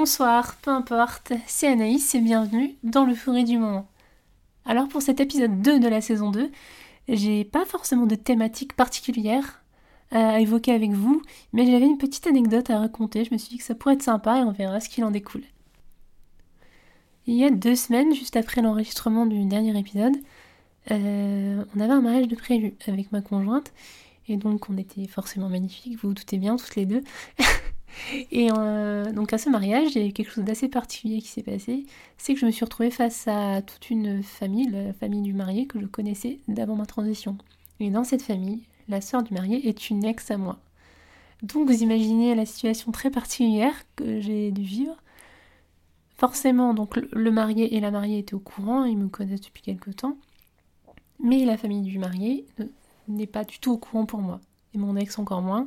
[0.00, 3.86] bonsoir, peu importe, c'est Anaïs et bienvenue dans le forêt du moment.
[4.64, 6.50] Alors pour cet épisode 2 de la saison 2,
[7.08, 9.62] j'ai pas forcément de thématique particulière
[10.10, 11.20] à évoquer avec vous,
[11.52, 14.02] mais j'avais une petite anecdote à raconter, je me suis dit que ça pourrait être
[14.02, 15.44] sympa et on verra ce qu'il en découle.
[17.26, 20.16] Il y a deux semaines, juste après l'enregistrement du dernier épisode,
[20.90, 23.70] euh, on avait un mariage de prévu avec ma conjointe,
[24.28, 27.04] et donc on était forcément magnifiques, vous vous doutez bien, toutes les deux.
[28.30, 31.42] Et euh, donc à ce mariage, il y a quelque chose d'assez particulier qui s'est
[31.42, 31.86] passé,
[32.18, 35.66] c'est que je me suis retrouvée face à toute une famille, la famille du marié
[35.66, 37.36] que je connaissais d'avant ma transition.
[37.80, 40.58] Et dans cette famille, la sœur du marié est une ex à moi.
[41.42, 44.96] Donc vous imaginez la situation très particulière que j'ai dû vivre.
[46.18, 49.90] Forcément, donc le marié et la mariée étaient au courant, ils me connaissent depuis quelque
[49.90, 50.18] temps.
[51.18, 52.46] Mais la famille du marié
[53.08, 54.40] n'est pas du tout au courant pour moi.
[54.74, 55.66] Et mon ex encore moins.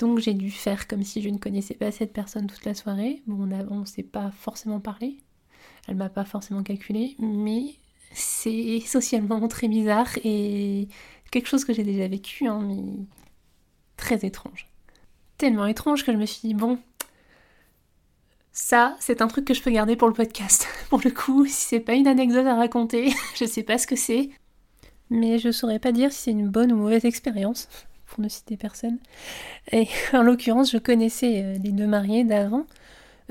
[0.00, 3.22] Donc j'ai dû faire comme si je ne connaissais pas cette personne toute la soirée.
[3.26, 5.18] Bon, on ne s'est pas forcément parlé.
[5.86, 7.74] Elle m'a pas forcément calculé, mais
[8.12, 10.88] c'est socialement très bizarre et
[11.30, 12.82] quelque chose que j'ai déjà vécu, hein, mais
[13.98, 14.68] très étrange.
[15.36, 16.78] Tellement étrange que je me suis dit, bon,
[18.52, 20.66] ça, c'est un truc que je peux garder pour le podcast.
[20.88, 23.96] Pour le coup, si c'est pas une anecdote à raconter, je sais pas ce que
[23.96, 24.30] c'est.
[25.10, 27.68] Mais je saurais pas dire si c'est une bonne ou mauvaise expérience
[28.10, 28.98] pour ne citer personne.
[29.72, 32.66] Et en l'occurrence, je connaissais euh, les deux mariés d'avant,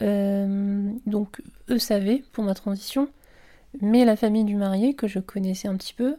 [0.02, 3.10] euh, donc eux savaient pour ma transition,
[3.82, 6.16] mais la famille du marié que je connaissais un petit peu,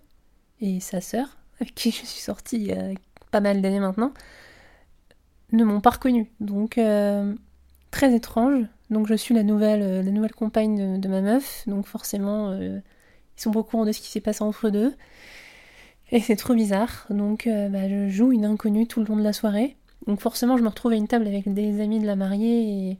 [0.61, 2.91] et sa sœur, avec qui je suis sortie il y a
[3.30, 4.12] pas mal d'années maintenant,
[5.52, 6.30] ne m'ont pas reconnue.
[6.39, 7.34] Donc euh,
[7.91, 8.67] très étrange.
[8.91, 12.83] Donc je suis la nouvelle, la nouvelle compagne de, ma meuf, donc forcément ils
[13.36, 14.97] sont au courant de ce qui s'est passé entre deux.
[16.12, 17.06] Et c'est trop bizarre.
[17.11, 19.77] Donc euh, bah, je joue une inconnue tout le long de la soirée.
[20.06, 22.98] Donc forcément je me retrouve à une table avec des amis de la mariée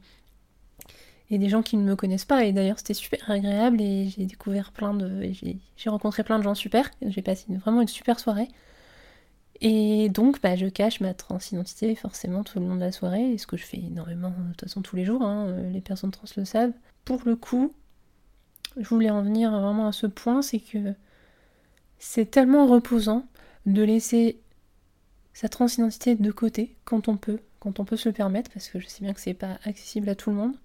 [1.29, 2.45] et, des gens qui ne me connaissent pas.
[2.45, 5.31] Et d'ailleurs c'était super agréable et j'ai découvert plein de...
[5.77, 6.89] J'ai rencontré plein de gens super.
[7.01, 8.47] J'ai passé vraiment une super soirée.
[9.61, 13.33] Et donc bah, je cache ma transidentité forcément tout le long de la soirée.
[13.33, 15.21] Et ce que je fais énormément de toute façon tous les jours.
[15.21, 15.55] Hein.
[15.71, 16.73] Les personnes trans le savent.
[17.05, 17.73] Pour le coup,
[18.77, 20.93] je voulais en venir vraiment à ce point, c'est que
[22.01, 23.27] c'est tellement reposant
[23.67, 24.41] de laisser
[25.33, 28.79] sa transidentité de côté quand on peut, quand on peut se le permettre, parce que
[28.79, 30.55] je sais bien que c'est pas accessible à tout le monde.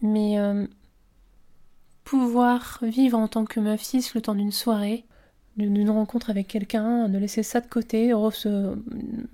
[0.00, 0.66] Mais euh,
[2.04, 5.04] pouvoir vivre en tant que meuf cis le temps d'une soirée,
[5.56, 8.12] d'une rencontre avec quelqu'un, de laisser ça de côté,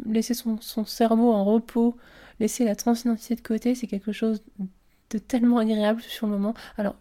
[0.07, 1.95] laisser son, son, cerveau en repos,
[2.41, 4.43] laisser la transidentité de côté, c'est quelque chose
[5.11, 6.55] de tellement agréable sur le moment.
[6.79, 6.97] Alors,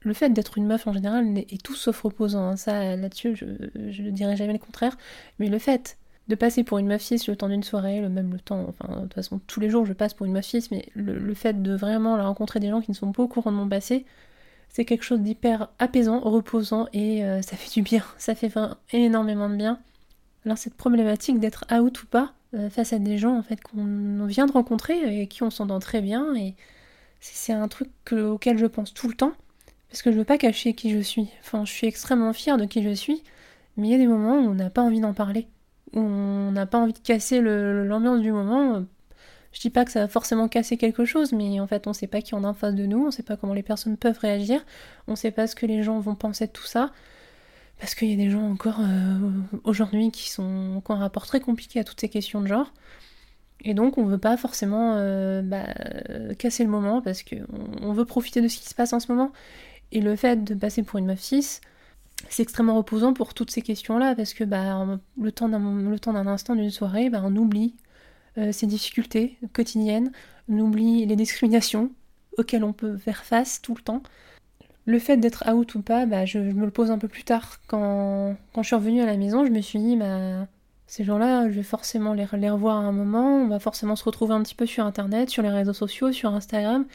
[0.00, 2.50] le fait d'être une meuf en général est tout sauf reposant.
[2.50, 2.56] Hein.
[2.56, 3.46] Ça, là-dessus, je,
[4.02, 4.96] ne dirais jamais le contraire.
[5.38, 5.98] Mais le fait
[6.28, 9.02] de passer pour une meuf le temps d'une soirée, le même le temps, enfin, de
[9.02, 11.74] toute façon, tous les jours je passe pour une meuf cis, mais le, fait de
[11.74, 14.04] vraiment rencontrer des gens qui ne sont pas au courant de mon passé,
[14.68, 18.04] c'est quelque chose d'hyper apaisant, reposant et euh, ça fait du bien.
[18.18, 18.52] Ça fait
[18.92, 19.80] énormément de bien.
[20.44, 24.26] Alors, cette problématique d'être out ou pas euh, face à des gens en fait qu'on
[24.26, 26.54] vient de rencontrer et qui on s'entend très bien, et
[27.20, 29.32] c'est un truc auquel je pense tout le temps
[29.90, 31.28] parce que je veux pas cacher qui je suis.
[31.40, 33.22] Enfin, je suis extrêmement fière de qui je suis,
[33.76, 35.48] mais il y a des moments où on n'a pas envie d'en parler,
[35.94, 38.84] où on n'a pas envie de casser l'ambiance du moment.
[39.52, 42.06] Je dis pas que ça va forcément casser quelque chose, mais en fait, on sait
[42.06, 44.18] pas qui on a en face de nous, on sait pas comment les personnes peuvent
[44.18, 44.64] réagir,
[45.06, 46.92] on sait pas ce que les gens vont penser de tout ça.
[47.78, 49.18] Parce qu'il y a des gens encore euh,
[49.64, 52.72] aujourd'hui qui, sont, qui ont un rapport très compliqué à toutes ces questions de genre.
[53.64, 55.64] Et donc on veut pas forcément euh, bah,
[56.38, 57.46] casser le moment parce qu'on
[57.82, 59.32] on veut profiter de ce qui se passe en ce moment.
[59.92, 61.60] Et le fait de passer pour une meuf 6,
[62.28, 64.86] c'est extrêmement reposant pour toutes ces questions-là, parce que bah,
[65.20, 67.74] le temps d'un instant d'une soirée, bah, on oublie
[68.36, 70.12] euh, ces difficultés quotidiennes,
[70.48, 71.90] on oublie les discriminations
[72.36, 74.02] auxquelles on peut faire face tout le temps.
[74.84, 77.58] Le fait d'être out ou pas, bah, je, me le pose un peu plus tard.
[77.66, 80.46] Quand, quand, je suis revenue à la maison, je me suis dit, bah,
[80.86, 84.04] ces gens-là, je vais forcément les, les revoir à un moment, on va forcément se
[84.04, 86.86] retrouver un petit peu sur Internet, sur les réseaux sociaux, sur Instagram,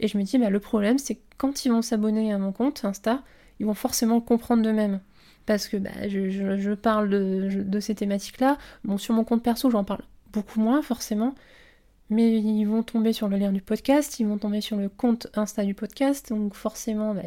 [0.00, 2.52] et je me dis, bah, le problème, c'est que quand ils vont s'abonner à mon
[2.52, 3.22] compte Insta,
[3.60, 5.00] ils vont forcément comprendre d'eux-mêmes.
[5.46, 8.58] Parce que bah, je, parle de, ces thématiques-là.
[8.84, 10.02] Bon, sur mon compte perso, j'en parle
[10.32, 11.34] beaucoup moins, forcément.
[12.10, 15.26] Mais ils vont tomber sur le lien du podcast, ils vont tomber sur le compte
[15.34, 17.22] Insta du podcast, donc forcément, bah,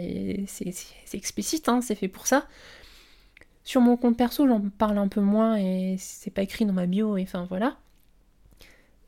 [0.48, 0.74] c'est
[1.14, 2.48] explicite, hein, c'est fait pour ça.
[3.64, 6.88] Sur mon compte perso, j'en parle un peu moins et c'est pas écrit dans ma
[6.88, 7.78] bio, et enfin voilà.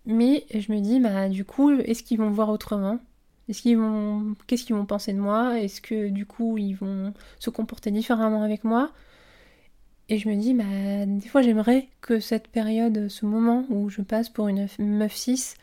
[0.06, 3.00] Mais je me dis, bah du coup, est-ce qu'ils vont voir autrement?
[3.48, 3.62] Qu'est-ce
[4.66, 5.60] qu'ils vont penser de moi?
[5.60, 8.92] Est-ce que du coup ils vont se comporter différemment avec moi?
[10.10, 14.02] Et je me dis, bah, des fois j'aimerais que cette période, ce moment où je
[14.02, 15.56] passe pour une meuf 6,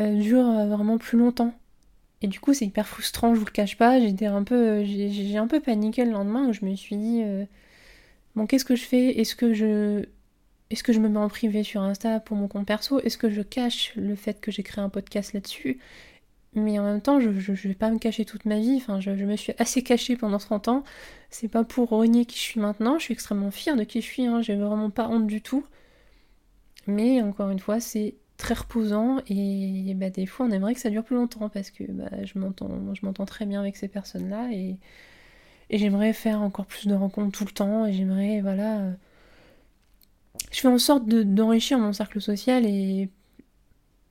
[0.00, 1.54] euh, dure euh, vraiment plus longtemps.
[2.22, 4.00] Et du coup, c'est hyper frustrant, je vous le cache pas.
[4.00, 7.22] J'étais un peu, j'ai un peu paniqué le lendemain où je me suis dit,
[8.34, 9.18] bon, qu'est-ce que je fais?
[9.20, 10.04] Est-ce que je,
[10.70, 13.00] est-ce que je me mets en privé sur Insta pour mon compte perso?
[13.00, 15.78] Est-ce que je cache le fait que j'ai créé un podcast là-dessus?
[16.56, 18.76] Mais en même temps, je, je, vais pas me cacher toute ma vie.
[18.76, 20.84] Enfin, je, me suis assez cachée pendant 30 ans.
[21.30, 22.98] C'est pas pour renier qui je suis maintenant.
[22.98, 24.26] Je suis extrêmement fière de qui je suis.
[24.26, 24.42] Hein.
[24.42, 25.64] J'ai vraiment pas honte du tout.
[26.86, 30.90] Mais encore une fois, c'est très reposant et bah, des fois on aimerait que ça
[30.90, 34.76] dure plus longtemps parce que bah, je m'entends très bien avec ces personnes là et,
[35.70, 38.92] et j'aimerais faire encore plus de rencontres tout le temps et j'aimerais voilà euh,
[40.52, 43.08] je fais en sorte d'enrichir mon cercle social et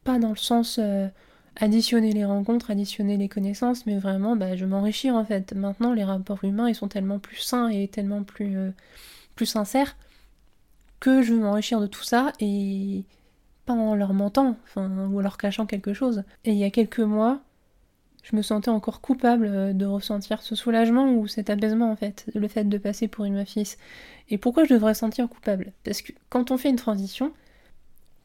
[0.04, 1.08] pas dans le sens euh,
[1.56, 5.54] additionner les rencontres, additionner les connaissances, mais vraiment, bah, je m'enrichis en fait.
[5.54, 8.72] Maintenant, les rapports humains, ils sont tellement plus sains et tellement plus, euh,
[9.36, 9.96] plus sincères
[11.00, 13.04] que je veux m'enrichir de tout ça et
[13.66, 16.24] pas en leur mentant, ou en leur cachant quelque chose.
[16.46, 17.42] Et il y a quelques mois,
[18.24, 22.30] je me sentais encore coupable euh, de ressentir ce soulagement ou cet apaisement en fait,
[22.34, 23.56] le fait de passer pour une meuf
[24.30, 25.74] Et pourquoi je devrais sentir coupable?
[25.84, 27.34] Parce que quand on fait une transition,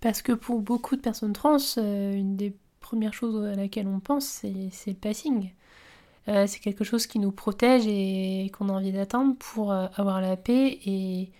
[0.01, 2.55] parce que pour beaucoup de personnes trans, euh, une des
[2.91, 5.53] première chose à laquelle on pense, c'est le passing.
[6.27, 10.21] Euh, c'est quelque chose qui nous protège et qu'on a envie d'atteindre pour euh, avoir
[10.21, 11.31] la paix et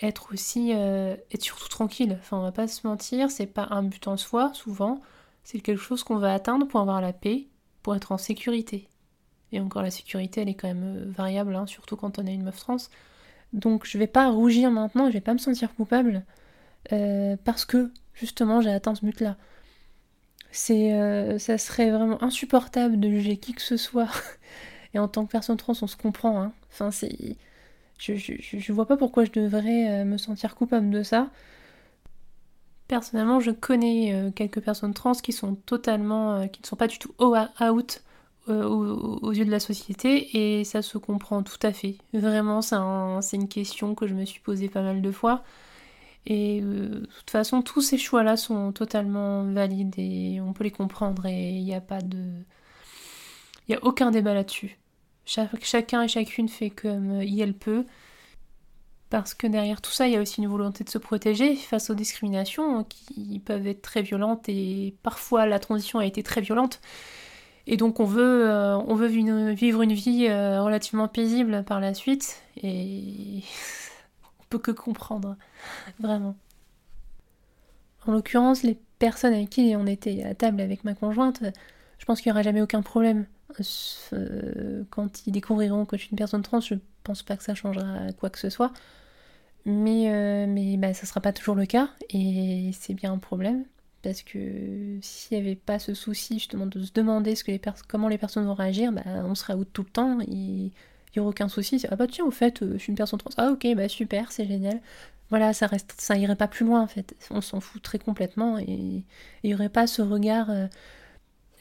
[0.00, 2.18] être aussi euh, être surtout tranquille.
[2.18, 5.00] Enfin, on va pas se mentir, c'est pas un but en soi souvent,
[5.44, 7.46] c'est quelque chose qu'on va atteindre pour avoir la paix,
[7.84, 8.88] pour être en sécurité.
[9.52, 12.42] Et encore la sécurité, elle est quand même variable, hein, surtout quand on est une
[12.42, 12.78] meuf trans.
[13.52, 16.24] Donc je vais pas rougir maintenant, je vais pas me sentir coupable
[17.44, 19.36] parce que justement j'ai atteint ce but-là.
[20.52, 24.10] C'est, euh, ça serait vraiment insupportable de juger qui que ce soit.
[24.94, 26.42] Et en tant que personne trans, on se comprend.
[26.42, 26.52] Hein.
[26.70, 27.36] Enfin, c'est,
[27.98, 31.30] je, je, je, vois pas pourquoi je devrais euh, me sentir coupable de ça.
[32.86, 36.98] Personnellement, je connais euh, quelques personnes trans qui sont totalement, qui ne sont pas du
[36.98, 38.02] tout out
[38.48, 41.96] aux, yeux de la société et ça se comprend tout à fait.
[42.12, 42.76] Vraiment, c'est,
[43.22, 45.42] c'est une question que je me suis posée pas mal de fois.
[46.26, 50.70] Et euh, de toute façon, tous ces choix-là sont totalement valides et on peut les
[50.70, 52.18] comprendre et il n'y a pas de.
[53.68, 54.78] Il n'y a aucun débat là-dessus.
[55.24, 57.84] chacun et chacune fait comme euh, il elle peut.
[59.10, 61.90] Parce que derrière tout ça, il y a aussi une volonté de se protéger face
[61.90, 66.80] aux discriminations qui peuvent être très violentes et parfois la transition a été très violente.
[67.66, 72.42] Et donc on veut, euh, on veut vivre une vie relativement paisible par la suite.
[72.62, 73.42] Et
[74.58, 75.36] que comprendre,
[76.00, 76.36] vraiment.
[78.06, 81.42] En l'occurrence, les personnes avec qui on était à table avec ma conjointe,
[81.98, 83.26] je pense qu'il n'y aura jamais aucun problème.
[84.12, 87.54] Euh, quand ils découvriront que je suis une personne trans, je pense pas que ça
[87.54, 88.72] changera quoi que ce soit.
[89.64, 93.64] Mais, euh, mais bah, ça sera pas toujours le cas, et c'est bien un problème.
[94.02, 97.60] Parce que s'il n'y avait pas ce souci justement de se demander ce que les
[97.88, 100.72] comment les personnes vont réagir, bah, on serait out tout le temps et
[101.14, 101.84] il n'y aurait aucun souci.
[101.90, 103.30] Ah bah tiens, au fait, euh, je suis une personne trans.
[103.36, 104.80] Ah ok, bah super, c'est génial.
[105.30, 107.14] Voilà, ça reste, ça irait pas plus loin en fait.
[107.30, 109.04] On s'en fout très complètement et il
[109.44, 110.50] n'y aurait pas ce regard.
[110.50, 110.66] Euh,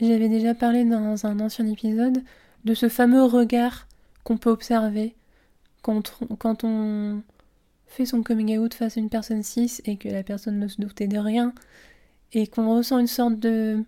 [0.01, 2.23] j'avais déjà parlé dans un ancien épisode
[2.65, 3.87] de ce fameux regard
[4.23, 5.15] qu'on peut observer
[5.81, 7.21] quand, quand on
[7.87, 10.79] fait son coming out face à une personne cis et que la personne ne se
[10.81, 11.53] doutait de rien
[12.33, 13.83] et qu'on ressent une sorte de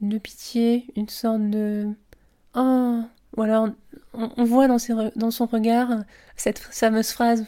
[0.00, 1.88] de pitié, une sorte de
[2.54, 3.00] oh
[3.36, 3.68] ou alors,
[4.14, 5.88] on, voit dans, son regard
[6.36, 7.46] cette fameuse phrase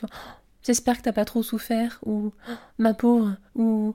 [0.62, 2.32] J'espère que t'as pas trop souffert, ou
[2.78, 3.94] Ma pauvre, ou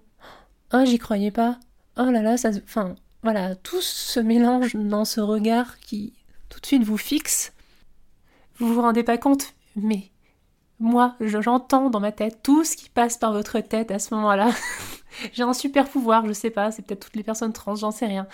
[0.73, 1.59] Oh, j'y croyais pas.
[1.97, 2.51] Oh là là, ça.
[2.63, 6.13] Enfin, voilà, tout se mélange dans ce regard qui
[6.47, 7.53] tout de suite vous fixe.
[8.57, 10.11] Vous vous rendez pas compte, mais
[10.79, 14.51] moi, j'entends dans ma tête tout ce qui passe par votre tête à ce moment-là.
[15.33, 18.05] J'ai un super pouvoir, je sais pas, c'est peut-être toutes les personnes trans, j'en sais
[18.05, 18.27] rien.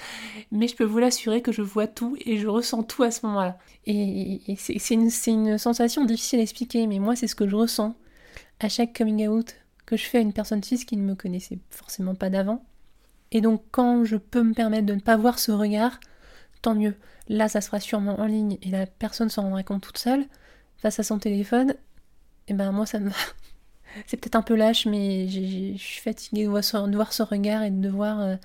[0.51, 3.25] Mais je peux vous l'assurer que je vois tout et je ressens tout à ce
[3.25, 3.57] moment-là.
[3.85, 7.95] Et, c'est une, sensation difficile à expliquer, mais moi c'est ce que je ressens
[8.59, 9.55] à chaque coming out
[9.85, 12.65] que je fais à une personne cis qui ne me connaissait forcément pas d'avant.
[13.31, 15.99] Et donc quand je peux me permettre de ne pas voir ce regard,
[16.61, 16.95] tant mieux.
[17.29, 20.25] Là ça sera sûrement en ligne et la personne s'en rendra compte toute seule
[20.77, 21.75] face à son téléphone.
[22.47, 23.15] Et ben moi ça me va
[24.05, 27.81] c'est peut-être un peu lâche, mais je suis fatiguée de voir, ce, regard et de
[27.81, 28.35] devoir euh,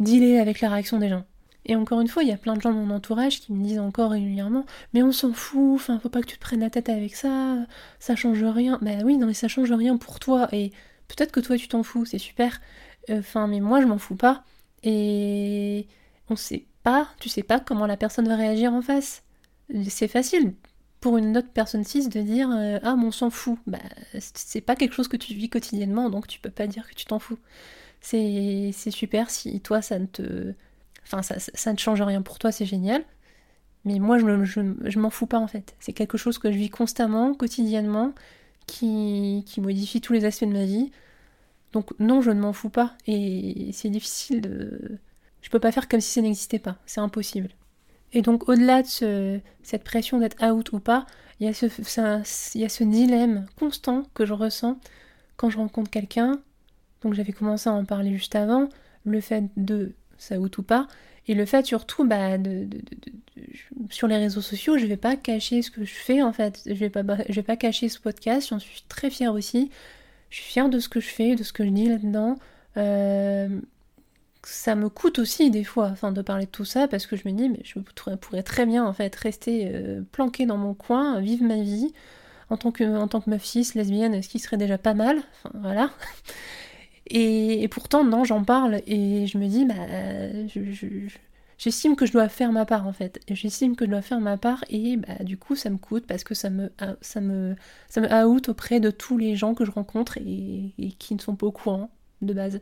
[0.00, 1.24] dealer avec la réaction des gens.
[1.64, 3.64] Et encore une fois, il y a plein de gens de mon entourage qui me
[3.64, 6.70] disent encore régulièrement Mais on s'en fout, enfin, faut pas que tu te prennes la
[6.70, 7.58] tête avec ça,
[8.00, 8.78] ça change rien.
[8.82, 10.48] Bah oui, non, mais ça change rien pour toi.
[10.52, 10.70] Et
[11.08, 12.60] peut-être que toi, tu t'en fous, c'est super.
[13.10, 14.44] Enfin, mais moi, je m'en fous pas.
[14.82, 15.86] Et
[16.28, 19.22] on sait pas, tu sais pas comment la personne va réagir en face.
[19.88, 20.54] C'est facile
[21.02, 23.78] pour une autre personne cis de dire euh, ah mon s'en fout bah
[24.20, 27.04] c'est pas quelque chose que tu vis quotidiennement donc tu peux pas dire que tu
[27.04, 27.38] t'en fous
[28.02, 29.30] c'est super.
[29.30, 30.54] Si toi, ça ne te.
[31.04, 33.04] Enfin, ça, ça ne change rien pour toi, c'est génial.
[33.84, 35.74] Mais moi, je, je, je m'en fous pas en fait.
[35.80, 38.12] C'est quelque chose que je vis constamment, quotidiennement,
[38.66, 40.92] qui, qui modifie tous les aspects de ma vie.
[41.72, 42.94] Donc non, je ne m'en fous pas.
[43.06, 44.98] Et c'est difficile de...
[45.42, 46.76] Je peux pas faire comme si ça n'existait pas.
[46.86, 47.48] C'est impossible.
[48.12, 51.06] Et donc au-delà de cette pression d'être out ou pas,
[51.40, 54.78] il y, a ce, dilemme constant que je ressens
[55.36, 56.40] quand je rencontre quelqu'un.
[57.02, 58.68] Donc j'avais commencé à en parler juste avant.
[59.04, 60.86] Le fait de ça out ou pas.
[61.26, 62.68] Et le fait surtout, bah, de,
[63.90, 66.62] sur les réseaux sociaux, je vais pas cacher ce que je fais en fait.
[66.66, 68.48] Je vais pas, je vais pas cacher ce podcast.
[68.50, 69.70] J'en suis très fière aussi.
[70.30, 72.36] Je suis fière de ce que je fais, de ce que je dis là-dedans.
[72.76, 73.48] Euh,
[74.44, 77.28] ça me coûte aussi des fois, enfin, de parler de tout ça parce que je
[77.28, 77.78] me dis, mais je
[78.16, 81.92] pourrais très bien en fait rester euh, planquée dans mon coin, vivre ma vie
[82.50, 85.22] en tant que, en tant meuf lesbienne, ce qui serait déjà pas mal.
[85.54, 85.90] Voilà.
[87.06, 89.74] Et, pourtant, non, j'en parle et je me dis, bah,
[91.58, 93.20] j'estime que je dois faire ma part en fait.
[93.28, 96.24] J'estime que je dois faire ma part et bah, du coup, ça me coûte parce
[96.24, 96.72] que ça me,
[97.02, 97.54] ça me,
[97.88, 101.36] ça me out auprès de tous les gens que je rencontre et, qui ne sont
[101.36, 101.90] pas au courant
[102.22, 102.60] de base.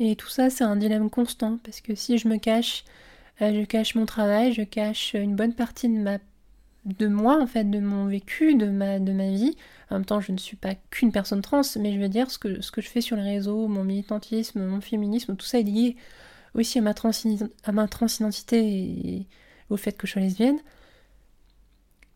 [0.00, 2.84] Et tout ça, c'est un dilemme constant parce que si je me cache,
[3.42, 6.18] euh, je cache mon travail, je cache une bonne partie de ma
[6.84, 9.56] de moi en fait, de mon vécu, de ma, de ma vie.
[9.90, 12.38] En même temps, je ne suis pas qu'une personne trans, mais je veux dire, ce
[12.38, 15.62] que, ce que je fais sur les réseaux, mon militantisme, mon féminisme, tout ça est
[15.64, 15.96] lié
[16.54, 16.94] aussi à ma,
[17.64, 19.26] à ma transidentité et
[19.70, 20.58] au fait que je sois lesbienne.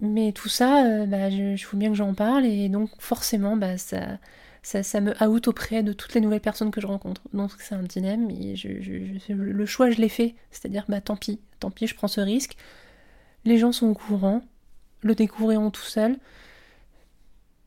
[0.01, 3.79] Mais tout ça, euh, bah, je, je, bien que j'en parle, et donc forcément, bah,
[3.79, 4.19] ça,
[4.63, 7.23] ça, me out auprès de toutes les nouvelles personnes que je rencontre.
[7.33, 8.55] Donc c'est un dilemme, et
[9.29, 10.35] le choix, je l'ai fait.
[10.51, 12.57] C'est-à-dire, bah tant pis, tant pis, je prends ce risque.
[13.45, 14.43] Les gens sont au courant,
[15.03, 16.17] le découvriront tout seuls.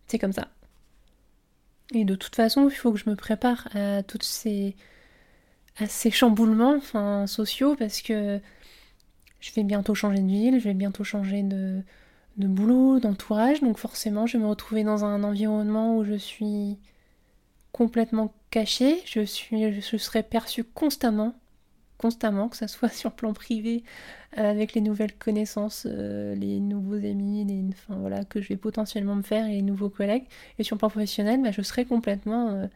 [0.08, 0.48] C'est comme ça.
[1.94, 4.76] Et de toute façon, il faut que je me prépare à toutes ces,
[5.78, 6.80] à ces chamboulements
[7.28, 8.40] sociaux parce que
[9.40, 11.84] je vais bientôt changer de ville, je vais bientôt changer de,
[12.38, 16.78] de boulot, d'entourage, donc forcément je vais me retrouver dans un environnement où je suis
[17.72, 21.36] complètement cachée, je, suis, je serai perçue constamment
[21.98, 23.84] constamment, que ce soit sur plan privé,
[24.38, 28.58] euh, avec les nouvelles connaissances, euh, les nouveaux amis, les, enfin, voilà, que je vais
[28.58, 30.26] potentiellement me faire et les nouveaux collègues.
[30.60, 32.50] Et sur plan professionnel, bah, je serai complètement.
[32.50, 32.68] Euh,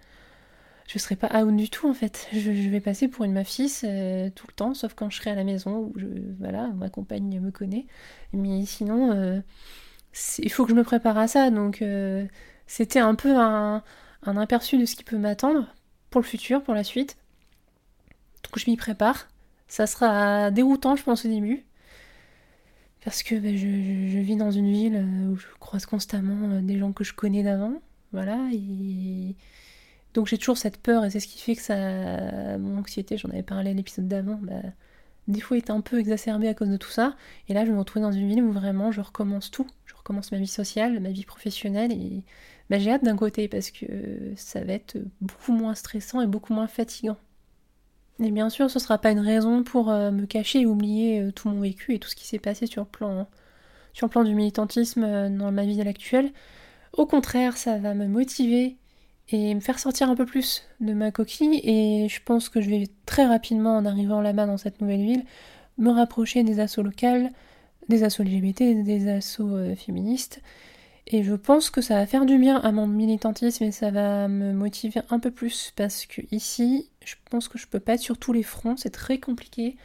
[0.92, 2.28] je serai pas out du tout en fait.
[2.34, 5.44] Je, vais passer pour une mafis tout le temps, sauf quand je serai à la
[5.44, 6.08] maison où je,
[6.40, 7.86] voilà, ma compagne me connaît.
[8.34, 9.42] Mais sinon,
[10.40, 11.52] il faut que je me prépare à ça.
[11.52, 11.84] Donc
[12.66, 13.84] c'était un peu un,
[14.24, 15.68] un aperçu de ce qui peut m'attendre
[16.10, 17.18] pour le futur, pour la suite.
[18.44, 19.28] Donc je m'y prépare.
[19.68, 21.66] Ça sera déroutant, je pense, au début.
[23.04, 26.78] Parce que ben, je, vis dans une ville euh, où je croise constamment euh, des
[26.78, 27.74] gens que je connais d'avant.
[28.12, 28.38] Voilà.
[28.52, 29.36] Et...
[30.14, 32.58] Donc j'ai toujours cette peur et c'est ce qui fait que ça.
[32.58, 34.62] Mon anxiété, j'en avais parlé à l'épisode d'avant, bah,
[35.28, 37.16] des fois est un peu exacerbée à cause de tout ça.
[37.48, 39.68] Et là, je me retrouve dans une ville où vraiment je recommence tout.
[39.86, 42.24] Je recommence ma vie sociale, ma vie professionnelle et
[42.70, 43.86] bah, j'ai hâte d'un côté parce que
[44.36, 47.18] ça va être beaucoup moins stressant et beaucoup moins fatigant.
[48.22, 51.22] Et bien sûr, ce ne sera pas une raison pour euh, me cacher et oublier
[51.22, 53.28] euh, tout mon vécu et tout ce qui s'est passé sur le plan,
[53.94, 56.32] sur le plan du militantisme euh, dans ma vie actuelle.
[56.94, 58.76] Au contraire, ça va me motiver
[59.32, 62.70] et me faire sortir un peu plus de ma coquille et je pense que je
[62.70, 65.24] vais très rapidement en arrivant là-bas dans cette nouvelle ville
[65.78, 67.32] me rapprocher des assauts locales,
[67.88, 70.42] des assauts LGBT, des assauts féministes
[71.12, 74.28] et je pense que ça va faire du bien à mon militantisme et ça va
[74.28, 78.02] me motiver un peu plus parce que ici, je pense que je peux pas être
[78.02, 79.76] sur tous les fronts, c'est très compliqué.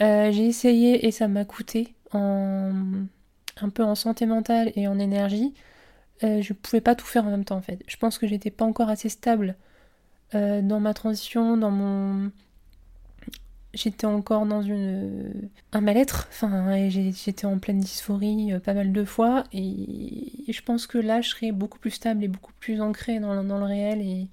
[0.00, 2.72] Euh, j'ai essayé et ça m'a coûté en
[3.58, 5.54] un peu en santé mentale et en énergie.
[6.24, 7.82] Euh, je pouvais pas tout faire en même temps en fait.
[7.86, 9.56] Je pense que j'étais pas encore assez stable
[10.34, 12.30] euh, dans ma transition, dans mon
[13.74, 19.04] j'étais encore dans une un mal-être, enfin j'étais en pleine dysphorie euh, pas mal de
[19.04, 23.20] fois et, je pense que là je serais beaucoup plus stable et beaucoup plus ancrée
[23.20, 24.28] dans, le réel et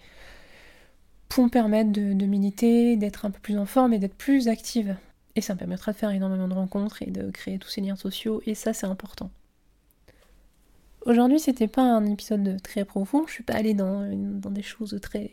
[1.27, 4.47] pour me permettre de, de militer, d'être un peu plus en forme et d'être plus
[4.47, 4.95] active.
[5.35, 7.95] Et ça me permettra de faire énormément de rencontres et de créer tous ces liens
[7.95, 9.31] sociaux et ça c'est important.
[11.05, 14.09] Aujourd'hui c'était pas un épisode très profond, je suis pas allée dans,
[14.49, 15.31] des choses très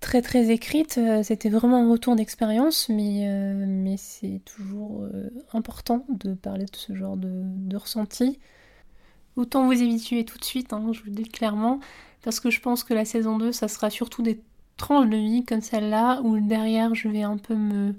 [0.00, 0.98] très très écrite.
[0.98, 6.76] Euh, c'était vraiment un retour d'expérience, mais, euh, c'est toujours euh, important de parler de
[6.76, 8.38] ce genre de, ressenti.
[9.36, 11.80] Autant vous habituer tout de suite, hein, je vous le dis clairement,
[12.22, 14.40] parce que je pense que la saison 2, ça sera surtout des
[14.76, 17.94] tranches de vie comme celle-là, où derrière je vais un peu me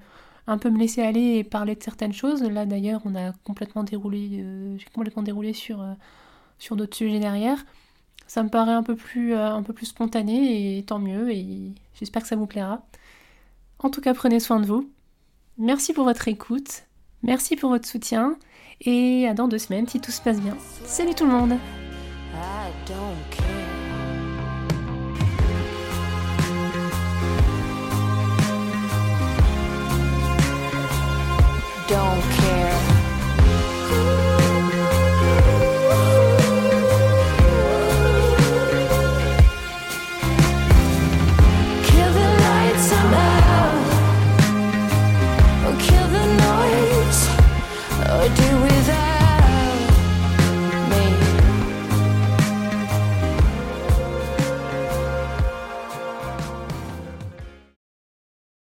[0.48, 2.44] un peu me laisser aller et parler de certaines choses.
[2.44, 4.46] Là d'ailleurs, on a complètement déroulé,
[4.78, 5.84] j'ai complètement déroulé sur,
[6.64, 7.66] sur d'autres sujets derrière
[8.28, 11.74] Ça me paraît un peu plus, euh, un peu plus spontané et tant mieux et
[11.96, 12.86] j'espère que ça vous plaira.
[13.80, 14.90] En tout cas, prenez soin de vous.
[15.58, 16.84] Merci pour votre écoute.
[17.22, 18.38] Merci pour votre soutien.
[18.82, 20.58] Et à dans deux semaines si tout se passe bien.
[20.86, 21.58] Salut tout le monde!